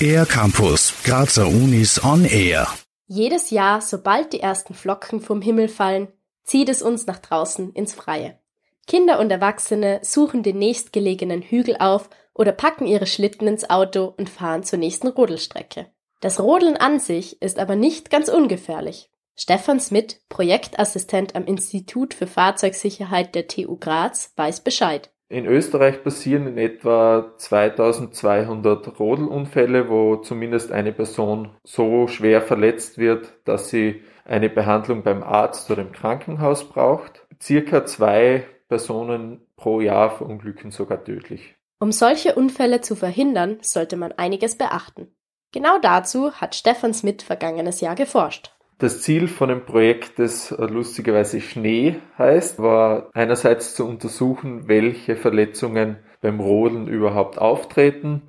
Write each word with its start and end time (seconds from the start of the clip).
Air 0.00 0.26
Campus, 0.26 0.92
Grazer 1.04 1.46
Unis 1.48 2.02
on 2.04 2.24
Air. 2.24 2.68
Jedes 3.06 3.50
Jahr, 3.50 3.80
sobald 3.80 4.32
die 4.32 4.40
ersten 4.40 4.74
Flocken 4.74 5.20
vom 5.20 5.40
Himmel 5.40 5.68
fallen, 5.68 6.08
zieht 6.44 6.68
es 6.68 6.82
uns 6.82 7.06
nach 7.06 7.18
draußen 7.18 7.72
ins 7.72 7.94
Freie. 7.94 8.38
Kinder 8.86 9.18
und 9.18 9.30
Erwachsene 9.30 10.00
suchen 10.02 10.42
den 10.42 10.58
nächstgelegenen 10.58 11.42
Hügel 11.42 11.76
auf 11.78 12.08
oder 12.34 12.52
packen 12.52 12.86
ihre 12.86 13.06
Schlitten 13.06 13.48
ins 13.48 13.68
Auto 13.68 14.14
und 14.16 14.30
fahren 14.30 14.62
zur 14.62 14.78
nächsten 14.78 15.08
Rodelstrecke. 15.08 15.86
Das 16.20 16.40
Rodeln 16.40 16.76
an 16.76 17.00
sich 17.00 17.40
ist 17.42 17.58
aber 17.58 17.76
nicht 17.76 18.10
ganz 18.10 18.28
ungefährlich. 18.28 19.10
Stefan 19.34 19.80
Smith, 19.80 20.20
Projektassistent 20.28 21.34
am 21.34 21.44
Institut 21.44 22.14
für 22.14 22.26
Fahrzeugsicherheit 22.26 23.34
der 23.34 23.48
TU 23.48 23.76
Graz, 23.76 24.32
weiß 24.36 24.60
Bescheid. 24.60 25.10
In 25.28 25.46
Österreich 25.46 26.04
passieren 26.04 26.46
in 26.46 26.56
etwa 26.56 27.34
2200 27.36 28.98
Rodelunfälle, 29.00 29.88
wo 29.88 30.16
zumindest 30.16 30.70
eine 30.70 30.92
Person 30.92 31.50
so 31.64 32.06
schwer 32.06 32.42
verletzt 32.42 32.96
wird, 32.96 33.32
dass 33.44 33.68
sie 33.68 34.02
eine 34.24 34.48
Behandlung 34.48 35.02
beim 35.02 35.24
Arzt 35.24 35.68
oder 35.70 35.82
im 35.82 35.90
Krankenhaus 35.90 36.68
braucht. 36.68 37.26
Circa 37.42 37.84
zwei 37.86 38.46
Personen 38.68 39.46
pro 39.56 39.80
Jahr 39.80 40.10
verunglücken 40.10 40.70
sogar 40.70 41.02
tödlich. 41.02 41.56
Um 41.80 41.90
solche 41.90 42.36
Unfälle 42.36 42.80
zu 42.80 42.94
verhindern, 42.94 43.58
sollte 43.62 43.96
man 43.96 44.12
einiges 44.12 44.56
beachten. 44.56 45.14
Genau 45.52 45.78
dazu 45.78 46.32
hat 46.32 46.54
Stefan 46.54 46.94
Smith 46.94 47.22
vergangenes 47.22 47.80
Jahr 47.80 47.94
geforscht. 47.94 48.55
Das 48.78 49.00
Ziel 49.00 49.26
von 49.26 49.48
dem 49.48 49.64
Projekt, 49.64 50.18
das 50.18 50.50
lustigerweise 50.50 51.40
Schnee 51.40 51.96
heißt, 52.18 52.58
war 52.58 53.08
einerseits 53.14 53.74
zu 53.74 53.86
untersuchen, 53.86 54.68
welche 54.68 55.16
Verletzungen 55.16 55.96
beim 56.20 56.40
Rodeln 56.40 56.86
überhaupt 56.86 57.38
auftreten 57.38 58.28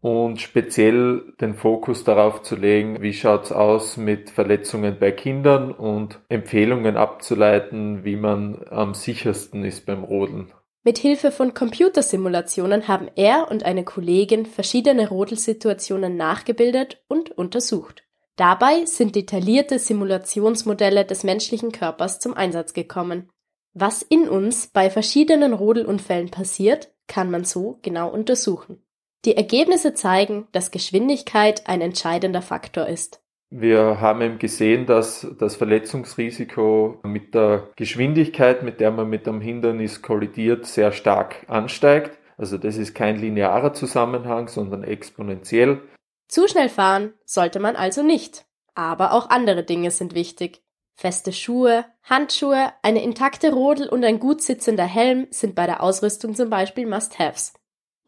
und 0.00 0.40
speziell 0.40 1.32
den 1.40 1.54
Fokus 1.54 2.02
darauf 2.02 2.42
zu 2.42 2.56
legen, 2.56 3.00
wie 3.00 3.12
schaut's 3.12 3.52
aus 3.52 3.96
mit 3.96 4.30
Verletzungen 4.30 4.96
bei 4.98 5.12
Kindern 5.12 5.70
und 5.70 6.20
Empfehlungen 6.28 6.96
abzuleiten, 6.96 8.04
wie 8.04 8.16
man 8.16 8.64
am 8.68 8.92
sichersten 8.92 9.64
ist 9.64 9.86
beim 9.86 10.02
Rodeln. 10.02 10.52
Mit 10.82 10.98
Hilfe 10.98 11.30
von 11.30 11.54
Computersimulationen 11.54 12.88
haben 12.88 13.08
er 13.14 13.48
und 13.50 13.64
eine 13.64 13.84
Kollegin 13.84 14.46
verschiedene 14.46 15.08
Rodelsituationen 15.08 16.16
nachgebildet 16.16 17.02
und 17.08 17.30
untersucht. 17.30 18.05
Dabei 18.36 18.84
sind 18.84 19.16
detaillierte 19.16 19.78
Simulationsmodelle 19.78 21.06
des 21.06 21.24
menschlichen 21.24 21.72
Körpers 21.72 22.20
zum 22.20 22.34
Einsatz 22.34 22.74
gekommen. 22.74 23.30
Was 23.72 24.02
in 24.02 24.28
uns 24.28 24.66
bei 24.66 24.90
verschiedenen 24.90 25.54
Rodelunfällen 25.54 26.30
passiert, 26.30 26.92
kann 27.08 27.30
man 27.30 27.44
so 27.44 27.78
genau 27.82 28.10
untersuchen. 28.10 28.82
Die 29.24 29.36
Ergebnisse 29.36 29.94
zeigen, 29.94 30.46
dass 30.52 30.70
Geschwindigkeit 30.70 31.66
ein 31.66 31.80
entscheidender 31.80 32.42
Faktor 32.42 32.86
ist. 32.86 33.22
Wir 33.48 34.00
haben 34.00 34.20
eben 34.22 34.38
gesehen, 34.38 34.86
dass 34.86 35.26
das 35.38 35.56
Verletzungsrisiko 35.56 37.00
mit 37.04 37.34
der 37.34 37.70
Geschwindigkeit, 37.76 38.62
mit 38.62 38.80
der 38.80 38.90
man 38.90 39.08
mit 39.08 39.26
einem 39.26 39.40
Hindernis 39.40 40.02
kollidiert, 40.02 40.66
sehr 40.66 40.92
stark 40.92 41.44
ansteigt. 41.48 42.18
Also 42.36 42.58
das 42.58 42.76
ist 42.76 42.94
kein 42.94 43.16
linearer 43.16 43.72
Zusammenhang, 43.72 44.48
sondern 44.48 44.84
exponentiell. 44.84 45.80
Zu 46.28 46.48
schnell 46.48 46.68
fahren 46.68 47.14
sollte 47.24 47.60
man 47.60 47.76
also 47.76 48.02
nicht. 48.02 48.44
Aber 48.74 49.12
auch 49.12 49.30
andere 49.30 49.64
Dinge 49.64 49.90
sind 49.90 50.14
wichtig. 50.14 50.62
Feste 50.94 51.32
Schuhe, 51.32 51.84
Handschuhe, 52.02 52.72
eine 52.82 53.02
intakte 53.02 53.52
Rodel 53.52 53.88
und 53.88 54.04
ein 54.04 54.18
gut 54.18 54.42
sitzender 54.42 54.84
Helm 54.84 55.26
sind 55.30 55.54
bei 55.54 55.66
der 55.66 55.82
Ausrüstung 55.82 56.34
zum 56.34 56.50
Beispiel 56.50 56.86
Must-Haves. 56.86 57.52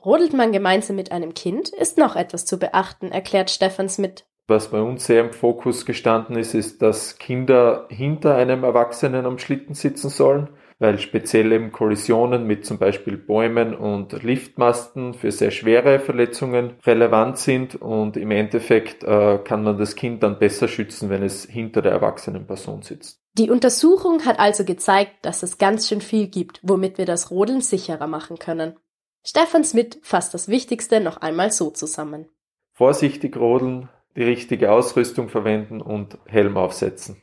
Rodelt 0.04 0.32
man 0.32 0.52
gemeinsam 0.52 0.96
mit 0.96 1.12
einem 1.12 1.34
Kind, 1.34 1.68
ist 1.70 1.98
noch 1.98 2.16
etwas 2.16 2.46
zu 2.46 2.58
beachten, 2.58 3.10
erklärt 3.10 3.50
Stefan 3.50 3.88
Smith. 3.88 4.24
Was 4.46 4.68
bei 4.68 4.80
uns 4.80 5.04
sehr 5.04 5.20
im 5.20 5.32
Fokus 5.32 5.84
gestanden 5.84 6.36
ist, 6.36 6.54
ist, 6.54 6.80
dass 6.80 7.18
Kinder 7.18 7.86
hinter 7.90 8.36
einem 8.36 8.64
Erwachsenen 8.64 9.26
am 9.26 9.38
Schlitten 9.38 9.74
sitzen 9.74 10.08
sollen, 10.08 10.48
weil 10.78 10.98
speziell 10.98 11.50
eben 11.52 11.72
Kollisionen 11.72 12.46
mit 12.46 12.64
zum 12.64 12.78
Beispiel 12.78 13.16
Bäumen 13.16 13.74
und 13.74 14.22
Liftmasten 14.22 15.14
für 15.14 15.32
sehr 15.32 15.50
schwere 15.50 15.98
Verletzungen 15.98 16.74
relevant 16.86 17.38
sind 17.38 17.74
und 17.74 18.16
im 18.16 18.30
Endeffekt 18.30 19.02
äh, 19.02 19.38
kann 19.38 19.64
man 19.64 19.78
das 19.78 19.96
Kind 19.96 20.22
dann 20.22 20.38
besser 20.38 20.68
schützen, 20.68 21.10
wenn 21.10 21.22
es 21.22 21.44
hinter 21.44 21.82
der 21.82 21.92
erwachsenen 21.92 22.46
Person 22.46 22.82
sitzt. 22.82 23.20
Die 23.36 23.50
Untersuchung 23.50 24.24
hat 24.24 24.38
also 24.38 24.64
gezeigt, 24.64 25.12
dass 25.22 25.42
es 25.42 25.58
ganz 25.58 25.88
schön 25.88 26.00
viel 26.00 26.28
gibt, 26.28 26.60
womit 26.62 26.98
wir 26.98 27.06
das 27.06 27.30
Rodeln 27.30 27.60
sicherer 27.60 28.06
machen 28.06 28.38
können. 28.38 28.76
Stefan 29.24 29.64
Smith 29.64 29.98
fasst 30.02 30.32
das 30.32 30.48
Wichtigste 30.48 31.00
noch 31.00 31.18
einmal 31.18 31.50
so 31.50 31.70
zusammen. 31.70 32.28
Vorsichtig 32.72 33.36
rodeln, 33.36 33.88
die 34.16 34.22
richtige 34.22 34.72
Ausrüstung 34.72 35.28
verwenden 35.28 35.80
und 35.80 36.18
Helm 36.26 36.56
aufsetzen. 36.56 37.20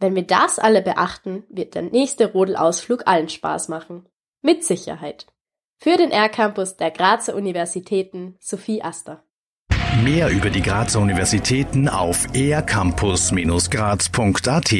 Wenn 0.00 0.14
wir 0.14 0.24
das 0.24 0.58
alle 0.58 0.82
beachten, 0.82 1.44
wird 1.48 1.74
der 1.74 1.82
nächste 1.82 2.32
Rodelausflug 2.32 3.06
allen 3.06 3.28
Spaß 3.28 3.68
machen. 3.68 4.06
Mit 4.42 4.64
Sicherheit. 4.64 5.26
Für 5.78 5.96
den 5.96 6.10
R-Campus 6.10 6.76
der 6.76 6.90
Grazer 6.90 7.34
Universitäten 7.34 8.36
Sophie 8.40 8.82
Aster. 8.82 9.24
Mehr 10.02 10.30
über 10.30 10.50
die 10.50 10.62
Grazer 10.62 11.00
Universitäten 11.00 11.88
auf 11.88 12.26
ercampus-graz.at 12.34 14.72